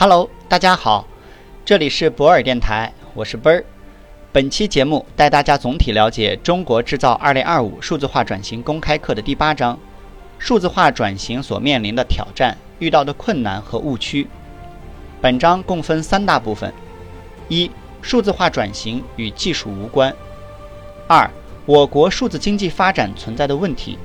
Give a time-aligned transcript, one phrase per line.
[0.00, 1.08] Hello，大家好，
[1.64, 3.64] 这里是博尔电台，我是奔儿。
[4.30, 9.76] 本期节目带大家总体了解《中国制造二零二五数字化转型公开课》的第八章：
[10.38, 14.28] 数字化转型所面临的挑战、遇到的困难和误区。
[15.20, 16.72] 本章共分三大部分：
[17.48, 17.68] 一、
[18.00, 20.12] 数字化转型与技术无关；
[21.08, 21.28] 二、
[21.66, 23.98] 我国数字经济发展存在的问题；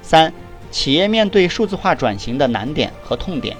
[0.00, 0.32] 三、
[0.70, 3.56] 企业面对数字化转型的难点和痛点。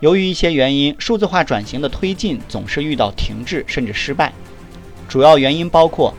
[0.00, 4.32] 由于一些原因，数字化转型的推进总是遇到停滞甚至失败。
[5.08, 6.14] 主要原因包括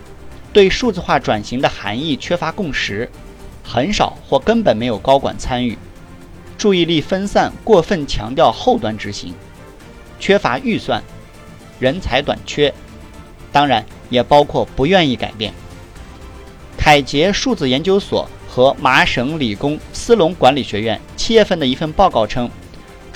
[0.52, 3.10] 对数字化转型的含义缺乏共识，
[3.64, 5.78] 很少或根本没有高管参与，
[6.58, 9.34] 注意力分散，过分强调后端执行，
[10.20, 11.02] 缺乏预算，
[11.80, 12.74] 人才短缺。
[13.54, 15.54] 当然，也包括不愿意改变。
[16.78, 22.50] 凯捷数字研究所和麻省理工斯隆管理学院七月份的一份报告称。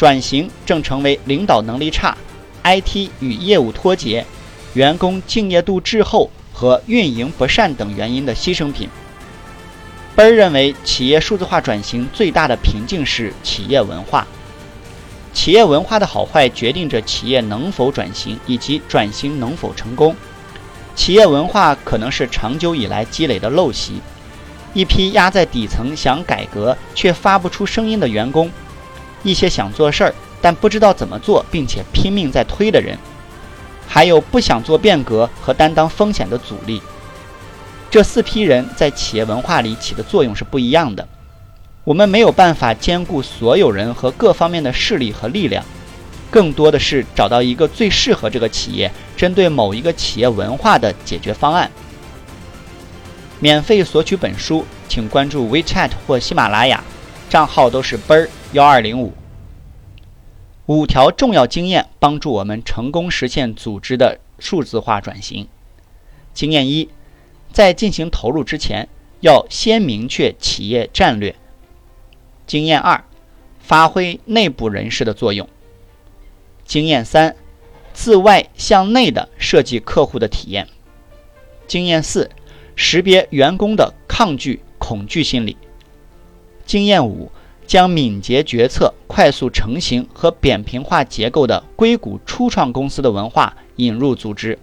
[0.04, 2.18] 转型正成为领导能力差、
[2.62, 4.26] IT 与业务脱节、
[4.74, 8.90] 员工敬业度滞后和运营不善等原因的牺牲品。
[10.14, 14.28] 奔儿认为，企业数字化转型最大的瓶颈是企业文化。
[15.32, 20.14] 企业文化的好坏决定着企业能否转型以及转型能否成功。
[20.98, 24.02] 企业文化可能是长久以来积累的陋习，
[24.74, 28.52] 一批压在底层想改革却发不出声音的员工。
[29.24, 32.98] 一些想做事儿但不知道怎么做，并且拼命在推的人，
[33.88, 36.82] 还有不想做变革和担当风险的阻力。
[37.90, 41.08] 这四批人在企业文化里起的作用是不一样的。
[41.84, 45.64] 我们没有办法兼顾所有人和各方面的势力和力量，
[46.32, 51.70] 更多的是找到一个最适合这个企业、针对某一个企业文化的解决方案。
[53.40, 56.84] 免费索取本书，请关注 WeChat 或喜马拉雅，
[57.34, 58.30] 账号都是奔儿。
[58.52, 59.12] 幺二零五，
[60.68, 65.48] 五条重要经验帮助我们成功实现组织的数字化转型。
[66.36, 66.90] 经验一，
[67.52, 68.88] 在进行投入之前，
[69.22, 71.36] 要先明确企业战略。
[72.46, 73.04] 经验二，
[73.60, 75.50] 发挥内部人士的作用。
[76.64, 77.36] 经验三，
[77.94, 80.68] 自外向内的设计客户的体验。
[81.66, 82.30] 经验四，
[82.76, 85.58] 识别员工的抗拒、恐惧心理。
[86.66, 87.32] 经验五。
[87.66, 94.60] 将敏捷决策、快速成型和扁平化结构的硅谷初创公司的文化引入组织。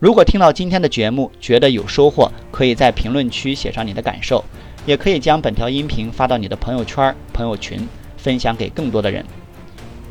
[0.00, 4.44] 如果听到今天的节目觉得有收获，可以在评论区写上你的感受，
[4.84, 9.24] 也可以将本条音频发到你的朋友圈、朋友群，分享给更多的人。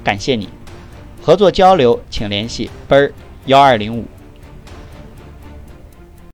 [0.01, 0.47] 感谢你，
[1.21, 3.13] 合作交流请联系奔儿
[3.45, 4.05] 幺二零五。